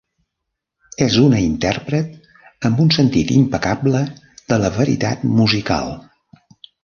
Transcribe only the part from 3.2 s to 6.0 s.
impecable de la veritat musical.